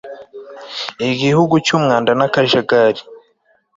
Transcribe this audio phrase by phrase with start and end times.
[1.09, 3.01] igihugu cy'umwanda n'akajagari